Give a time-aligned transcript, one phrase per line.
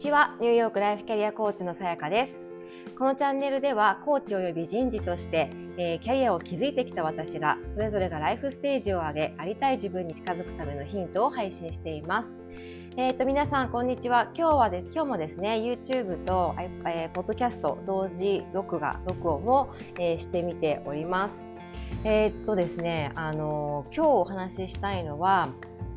[0.00, 0.34] ちは。
[0.40, 2.38] ニューヨークライフキャリアコーチのさやかです。
[2.98, 12.28] このチャンネルではコーチ及び人事として、えー、キャリアを築いてきた私がそれぞれがライフステージを上げありたい自分に近づくためのヒントを配信しています。
[12.96, 14.30] えーと、皆さんこんにちは。
[14.34, 21.34] 今日はです今日もですね YouTube と、えー、ポッドキャスト同時録画録音を、えー、してみております。
[22.04, 25.50] えー、っとですねあの今日お話ししたいのは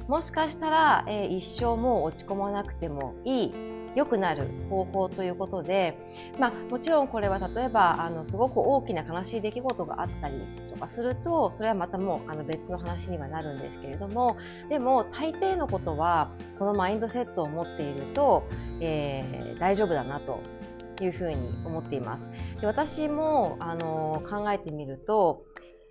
[0.10, 5.98] もしかしたら、えー、一生もう落ち込まなくてもいい良くなる方法ということで、
[6.40, 10.36] まあ、もちろんこれは例えばあのすごく大きな悲しい出来事があったり
[10.70, 14.38] とかするとそれはまたもうあの別の話にはなるんですけれども
[14.70, 18.48] でも大抵のことはこのマインドセットを持っていると、
[18.80, 20.40] えー、大丈夫だなと
[21.02, 21.36] いうふうに
[21.66, 22.30] 思っています。
[22.62, 25.46] で私もあの考えてみると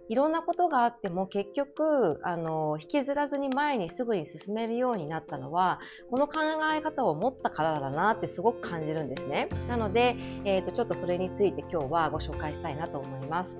[0.08, 5.80] いろんなことがあっても結局あの引きずらずに前にすぐに進めるようになったのは
[6.10, 6.40] この考
[6.74, 9.48] え方を持ったからだなってすごく感じるんですね。
[9.68, 13.56] なので、えーと、ちょっとそれについて今日はご紹介したいなと思います。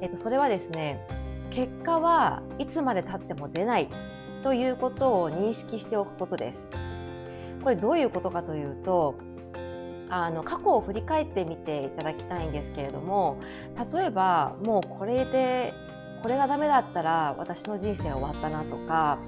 [0.00, 1.00] えーと、それはですね
[1.50, 3.88] 結果はいつまでたっても出ない
[4.42, 6.66] ということを認識しておくことです。
[7.62, 9.16] これどういうことかというと
[10.08, 13.38] あの過去を振り返ってみていただきたいんですけれども
[13.92, 15.74] 例えばもうこれで
[16.22, 19.18] これがダメだったら私の人生終わったなとか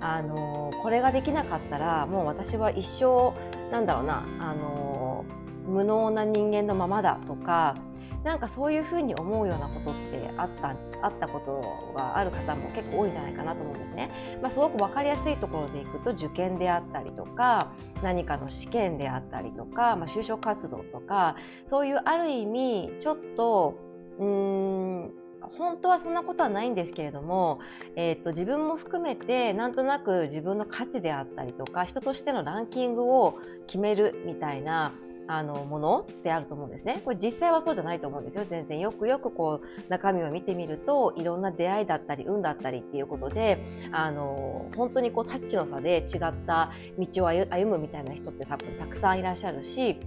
[0.00, 3.32] あのこれができなかったらもう私は一生
[3.70, 5.24] なんだろうなあの
[5.66, 7.76] 無能な人間のままだとか
[8.24, 14.10] なんかそういうふうに思うようなことってあったあったことがある方も結構多いんじゃないかなと思うんですね。
[14.40, 23.78] まあ、すごく分かりやすいところでいくと受験であったりとか何かの試験であったりとか、まあ、就職活動とかそういうある意味ちょっと
[24.18, 25.12] うーん
[25.56, 27.60] 本当はそんなことはないんですけれども、
[27.96, 34.92] えーと、自分も含めてなんとなく自分の価値であったりとか人としてのランキングを決めるみたいな
[35.28, 37.02] あのものってあると思うんですね。
[37.04, 38.44] これ実際はそうじゃないと思うんですよ。
[38.48, 43.58] 全然よくよくこう中身を見てみるといろんな出会いだったり運だったりっていうことで
[43.92, 50.00] あの本当にこうタッチの差で違った道を歩むみたいな人って多分たくさんいらっしゃるし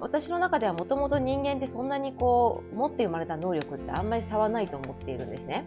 [0.00, 5.64] 私の中ではもともと人間ってそんなにこう持って生まれた能力ってあんまり差はないと思っているんですね。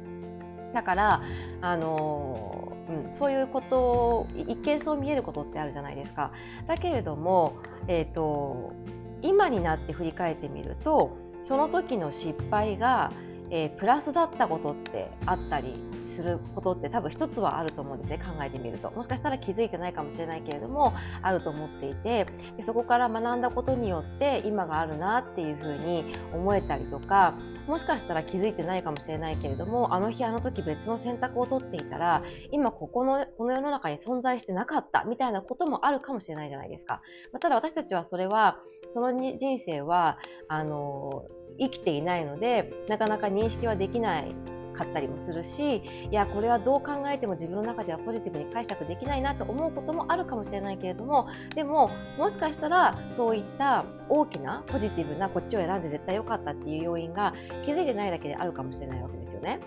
[0.74, 1.22] だから
[1.62, 6.31] あの、うん、そういうことを一見そう見えることってあるじゃないですか。
[6.68, 7.56] だけれども、
[7.88, 8.74] えーと、
[9.22, 13.12] 今になって振り返ってみるとその時の失敗が、
[13.50, 15.75] えー、プラスだったことってあったり
[16.12, 22.28] することって多分一つはあると思うんですね考えてみるともしかしたら気づいてないかもしれないけれどもあると思っていて
[22.58, 27.36] でそこから学んだことによって今があるなっていうふうに思えたりとか
[27.68, 37.02] もしかしたら気づいてないかもしれないけれどもあの日あの時別の選択を取っていたら今ここのこの世の中に存在してなかったみたいなこともあるかもしれないじゃないですか。
[37.32, 38.58] まあ、ただ私たちはそれは
[38.90, 40.18] その人生は
[40.48, 41.26] あの
[41.60, 44.36] 生きていないのでなかなか認識はできない
[44.84, 57.34] かったりもするしいやこれはどう考えても自分の中ではポジティブに解釈できないなと思うこともあるかもしれないけれどもでももしかしたらそういった大きなポジティブなこっちを選んで絶対良かったっていう要因が
[57.66, 59.59] 気づいてないだけであるかもしれないわけですよね。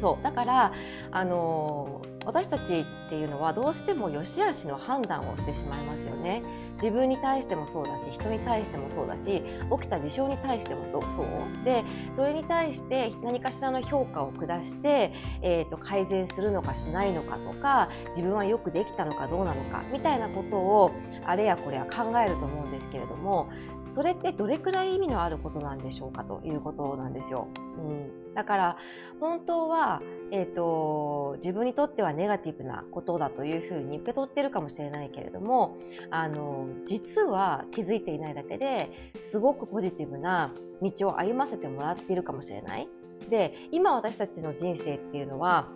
[0.00, 0.72] そうだから
[1.12, 6.42] あの私たちっていうのはどうしても良し悪しの判断をしてしまいますよね。
[6.76, 9.42] 自分に対してもそうだし人に対してもそうだし
[9.80, 20.90] 起きた事象に対してもそうでそれに対して何かしらの評価を下して、えーと、改善するのかしないのかとか自分はよくできたのかどうなのかみたいなことを
[21.24, 23.48] あれやこれや考えると思うんですけれども
[23.94, 27.46] それってどれくらい意味のあることなんでしょうかということなんですよ。
[27.78, 28.76] うん、だから
[29.20, 35.78] 本当は、えーと、自分にとってはネガティブなことだというふうに受け取ってるかもしれないけれども
[36.10, 38.90] あの実は気づいていないだけで
[39.20, 42.88] すごくポジティブな道を歩ませてもらっているかもしれない。
[43.30, 45.68] で今私たちの人生っていうのは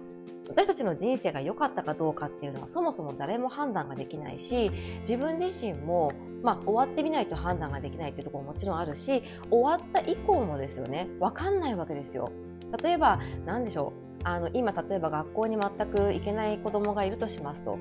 [0.49, 4.71] 私たちの人生が良かったかどうかっていうのはそもそも誰も判断ができないし
[5.03, 6.13] 自分自身も、
[6.43, 11.09] まあ、終わってみないと判断ができないっていうところももちろんあるし終わった以降もですよね。
[11.21, 12.33] 分かんないわけですよ。
[12.83, 14.09] 例えば何でしょう。
[14.25, 17.79] あの今例えば学校に全く行けない子供がいるとしますと。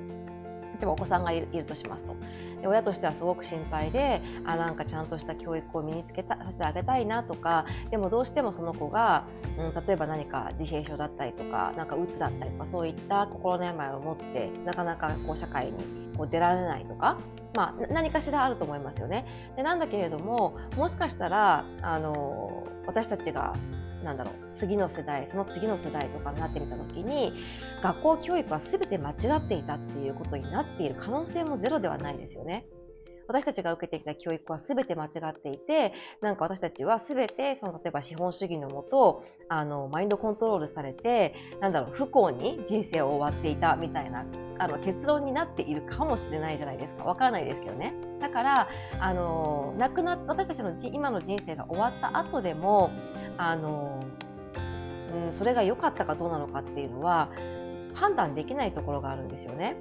[0.77, 2.15] 例えばお子さんがいるとしますと
[2.63, 9.25] 親としてはすごく心配であなんかちゃんとした教育を身につけたさせてあげたいなとかでもどうしてもその子が、
[9.57, 17.17] うん、例えば何か自閉症だったりとかなんかうつだったりとかそういった心の病を持ってなかなかこう社会にこう出られないとか、
[17.55, 19.25] まあ、何かしらあると思いますよね。
[19.55, 23.53] でなんだけれどももしかしたらあの私たちが
[24.03, 27.33] なんだろう次の世代その次の世代とかになってみた時に
[27.81, 32.65] 学校教育は全て間違っていたっていうことになっている可能性もゼロではないですよね。
[33.27, 44.25] 私たちが受けてきた教育は全て間違っていてなんか私たちは全てその例えば資本主義のもとあのマインドコントロールされてなんだろう不幸に人生を終わっていたみたいな
[44.59, 48.69] あの結論になっているかもしれないじゃないですかわからないですけどねだから
[48.99, 52.91] あの亡くなっ私たちの今の人生が終わった後でも
[53.37, 53.99] あの、
[55.25, 57.29] うん、それが良かったかどうなのかっていうのは
[57.93, 59.75] 判断できないところがあるんですよね。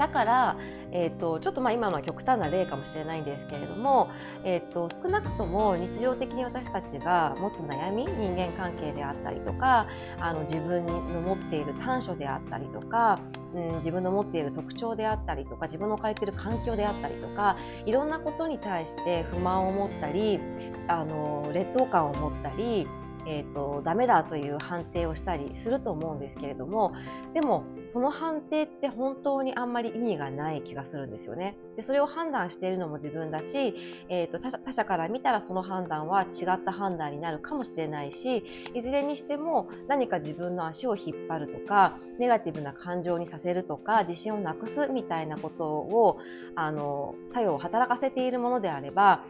[0.00, 0.56] だから、
[0.92, 4.08] えーと、ちょっとまあ今のは極端な例かもしれないんですけれども、
[4.44, 9.86] えーと、少なくとも日常的に私たちが持つ悩み人間関係であったりとか
[10.18, 13.20] あの自分の持っている短所であったりとか、
[13.54, 20.40] うん、自分の持っている特徴であったりとか自分の置かれている環境であったりとかいろんなことに対して不満を持ったり
[20.88, 22.88] あの劣等感を持ったり
[23.26, 26.94] えーと、ダメだという判定をしたりすると思うんですけれども
[27.34, 31.56] でもその判定って本当にあんまり意味がない気がするんですよね。
[31.76, 33.74] でそれを判断しているのも自分だし、
[34.08, 38.44] えーと、他他者から見たらその判断は違った判断になるかもしれないし
[38.74, 46.18] いずれにしても何か自分の足を引っ張るとかネガティブな感情にさせるとか自信をなくすみたいなことを
[46.54, 49.24] あの作用を働かせているものであれば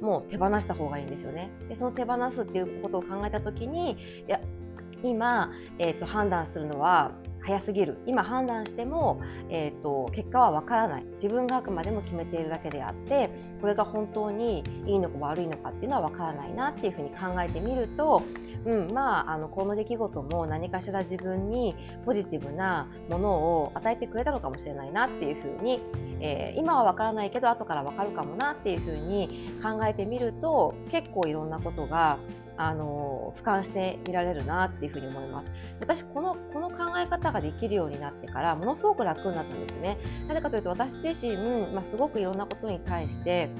[0.00, 1.50] もう手放した方がいいんですよね。
[1.68, 3.96] でその手放すっていうことを考えた時にい
[4.26, 4.40] や
[5.02, 9.20] 今、えーと、判断するのは早すぎる今判断しても、
[9.50, 13.28] えーと、結果はわからない自分があくまでも決めているだけであって
[13.60, 18.22] これが本当にいいのか悪いのかっていうのはわからないなっていうふうに考えてみると、
[18.64, 21.74] うん、まああのこの出来事も何かしら自分に
[22.04, 25.80] ポジティブなものを与えてくれたのかもしれないなっていうふうに
[26.20, 32.18] えー、今は分からないけど後から分かるかもなっていうふうに考えてみると結構いろんなことが
[32.56, 35.48] あの俯瞰して見られるなっていうふうに思います。
[35.80, 39.98] 私このこの考え方ができるようになってからものすごく楽になったんですね。
[40.28, 41.36] なぜかというと私自身、
[41.72, 43.50] まあ、すごくいろんなことに対して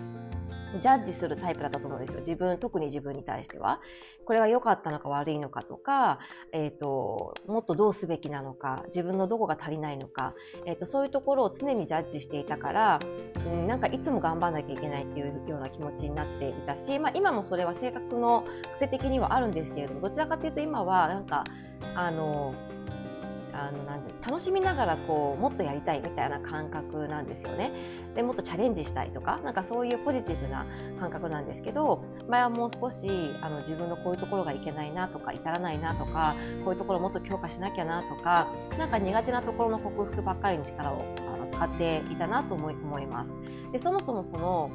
[0.81, 2.21] ジャッジするタイプだったと思うんですよ。
[2.21, 3.81] 自分、特に自分に対しては。
[4.25, 6.19] これが良かったのか悪いのかとか、
[6.53, 10.35] えっ、ー、と、もっとどうすべきなのか、自分のどこが足りないのか、
[10.67, 13.01] えっ、ー、と、そういうところを常にジャッジしていたから、
[13.47, 18.45] うん、なんかいつも頑張らなきゃいけないっていうような気持ちになっていたし、まあ今もそれは性格の
[18.77, 21.45] 癖的にはあるんですけれども、どちらかというと今はなんか、
[21.95, 22.55] あの、
[23.55, 27.73] あのなん楽しみながらこうもっとやりたいみたいな感覚なんですよね。
[28.15, 30.67] でもっとチャレンジしたいとかなんかそういうポジティブな
[30.99, 33.09] 感覚なんですけど前はもう少し
[33.43, 36.35] あの自分のこういうところがいけないなとか至らないなとか
[36.65, 38.49] こういうところをもっと強化しなきゃなとか
[38.79, 43.35] なんか苦手なところの克服ばっかりに力をあの使っていたなと思い思います。
[43.73, 44.71] でそもそもその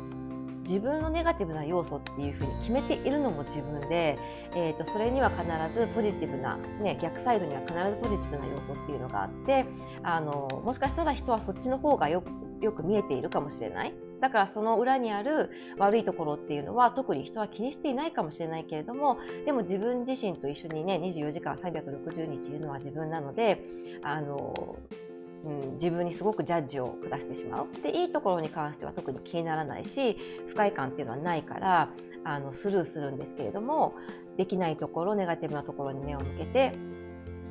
[0.62, 4.18] 自分のネガティブな要素っていうふうに決めているのも自分で、
[4.56, 9.66] えー、とそれには必ずポジティブな、ね、逆サイドには必ずポジティブな要素っていうのがあって
[10.04, 12.30] あのもしかしたら人はそっちの方がよく
[12.62, 13.94] よく見えているかもしれない。
[14.20, 23.64] だからその裏にある悪いところっていうのは特に人は気にしていないかもしれないけれどもでも自分自身と一緒にね24時間360日いるのは自分なので
[24.04, 24.76] あの
[25.46, 30.18] うん、自分にすごくジャッジを下してしまうでいいところに関しては特に気にならないし
[30.50, 31.90] 不快感っていうのはないから
[32.26, 33.96] あのスルーするんですけれども
[34.38, 36.74] できないところネガティブなところに目を向けて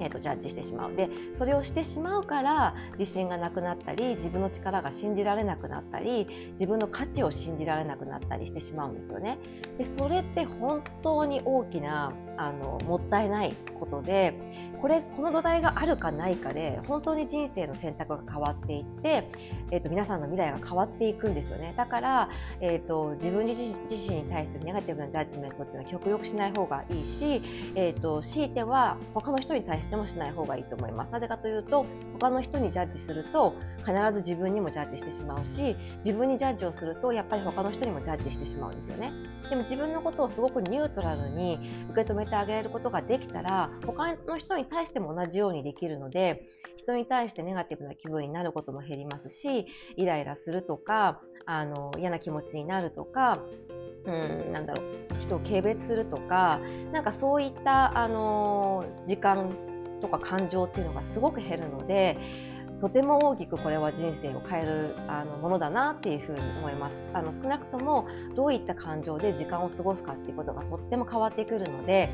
[0.01, 9.39] えーと、ジャッジしてしまうでそれをしてしまうから自信がなくなったり自分の力が信じられなくなったり自分の価値を信じられなくなったりしてしまうんですよね。
[9.77, 14.35] でそれって本当に大きなあのもったいないことで
[14.81, 19.29] これこの土台があるかないかで本当に人生の選択が変わっていって、
[19.71, 21.75] えーと、皆さんの未来が変わっていくんですよね。
[21.77, 22.31] だから、
[22.61, 27.43] えーと、自分自身に対するネガティブなジャッジメントっていうのは極力しない方がいいし、
[27.75, 31.13] えーと強いては他の人に対してもしない方がいいと思います。
[31.13, 39.13] なぜかというと他の人にジャッジすると必ず自分にもジャッジしてしまうし自分にジャッジをするとやっぱり他の人にもジャッジしてしまうんですよね。
[39.49, 41.59] でも自分のことをすごくニュートラルに
[41.91, 49.67] 受け止めてあげられることができたら他の人に対しても同じようにできるので人に対してネガティブな気分になることも減りますし
[49.97, 53.41] イライラするとかあの嫌な気持ちになるとか
[54.05, 56.61] うんなんだろう人を軽蔑するとか
[56.93, 59.55] なんかそういったあの時間
[60.01, 62.19] とか感情っていうのがすごく減るので
[62.81, 67.01] とても大きくこれは人生を変えるあのものだなっていうふうに思います。
[67.13, 68.07] あの少なくとも
[68.37, 72.11] どういった感情で時間を過ごすかっていうことがとっても変わってくるので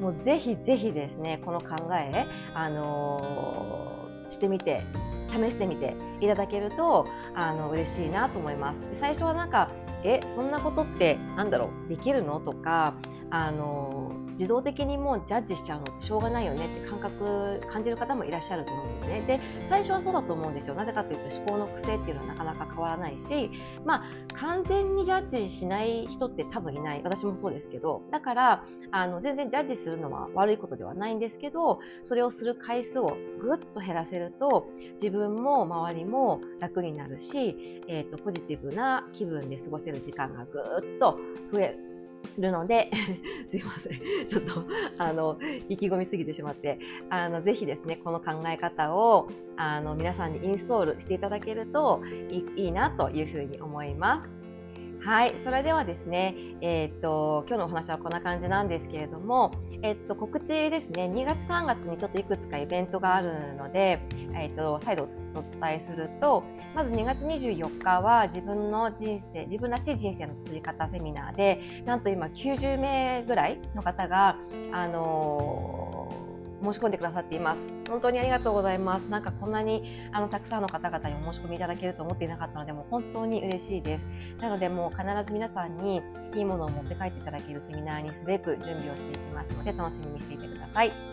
[0.00, 4.82] もうぜひぜひですねこの考え、あのー、してみて
[5.30, 8.78] 試してみていただけるとあの嬉しいなと思います。
[8.94, 9.70] 最初はなんか
[10.04, 11.88] えそんなことってなんだろう？
[11.88, 12.40] できるの？
[12.40, 12.94] とか
[13.30, 19.24] あの自動的にもうジャッジしちゃうのってしょうがないよねって感覚感じる方もいらっしゃると思うんですね。
[19.26, 20.74] で最初はそうだと思うんですよ。
[20.74, 23.50] なぜかというと思考の癖っていうのはなかなか変わらないし、
[23.84, 41.18] まあ、完全にジャッジしない人って多分いない私もそうですけどだからあの全然ジャッジするのは悪いことではないんですけどそれをする回数をぐっと減らせると自分も周りも楽になるし、えーと、ポジティブな気分で過ごせる時間がぐっと
[41.52, 41.76] 増え
[42.38, 42.90] るので
[43.50, 44.28] すいません。
[44.28, 44.64] ちょっと
[44.98, 46.78] あの意気込みすぎてしまって。
[47.10, 52.02] あのぜひですねこの考え方をあの皆さんにインストールしていただけると
[52.56, 54.38] いいなというふうに思います。
[55.00, 64.00] はい、それではですね、えー、っと今日のお話はこんな感じなんですけれども、えっと告知ですね、2月3月にちょっといくつかイベントがあるので、
[64.34, 65.08] えー、っと再度
[65.38, 66.42] お伝えすると、
[66.74, 74.36] まず2月24日は自分の人生、自分らしい人生の作り方セミナーで、なんと今90名ぐらいの方が、
[74.72, 76.28] あのー
[76.62, 77.60] 申し込んでくださっています。
[77.88, 79.08] 本当にありがとうございます。
[79.08, 84.06] なんかこんなにあのたくさんの方々にお申し込みいただけると思っていなかったので、もう本当に嬉しいです。
[84.40, 86.02] なので、もう必ず皆さんに
[86.34, 91.07] いいものを持って帰っていただけるセミナーにすべく準備をしていきますので、楽しみにしていてください。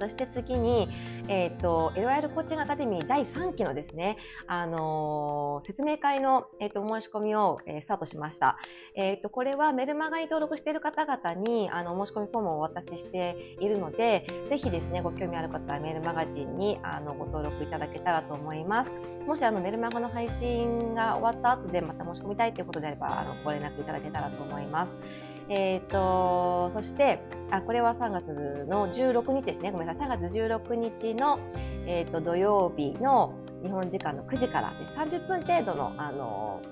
[0.00, 0.88] そして次に、
[1.28, 4.16] えっ、ー、と、LIL コーチングアカデミー第3期のですね、
[4.46, 8.56] あのー、説明会の、えーと、申し込みを、えー、スタートしました。
[8.94, 18.92] えっ、と、これはメルマガに登録している方々に、あの、申し込みフォームをお渡ししているので、ぜひですね、ご興味ある方はメールマガジンに、あの、ご登録いただけたらと思います。
[19.26, 24.96] もし、あの、メルマガの配信が終わった後でまた申し込みたいということであれば、あの、ご連絡いただけたらと思います。
[25.50, 27.18] えっ、ー、と、そして、
[27.50, 29.72] あ、これは3月の16日ですね。
[29.72, 30.08] ごめんなさい。
[30.08, 31.40] 3月16日の、
[31.86, 36.62] えっ、ー、と、土曜日の日本時間の9時からね30分程度の、あの、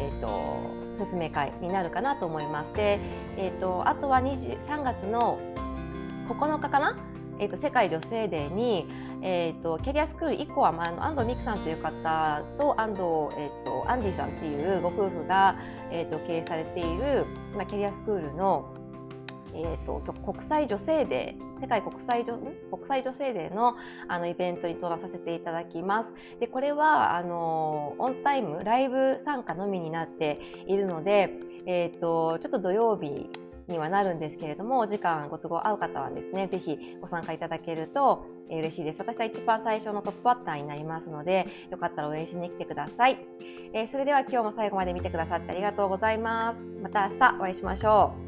[0.00, 0.56] えっ、ー、と、
[0.98, 2.72] 説明会になるかなと思います。
[2.74, 2.98] で、
[3.36, 5.38] えっ、と、あとは3月の
[6.28, 6.96] 9日かな
[7.38, 8.86] えっ、と、世界女性デーに、
[9.22, 13.02] えーと、キャリアスクール1個は、まあ、あの安藤美久さんという方と安藤、
[13.38, 15.56] えーと、アンディさんっていうご夫婦が、
[15.90, 18.74] えーと、経営されている、まあ、キャリアスクールの、
[19.54, 22.38] えー、と国際女性デー世界国際女
[22.70, 23.76] 国際女性デーの
[24.08, 26.12] あのイベントに登壇させていただきます。
[26.38, 31.30] でこれはあのオンタイムライブ参加のみになっているので、
[31.64, 33.30] えー、とちょっと土曜日
[33.68, 39.00] にはなるんですけれども、お時間ご都合合う方はですね、ぜひご参加いただけると嬉しいです。
[39.00, 43.18] 私は一番最初のトップバッターになりますので、よかったら応援しに来てください。
[43.72, 46.58] えー、それでは今日も最後まで見てくださってありがとうございます。
[46.82, 48.25] また明日お会いしましょう。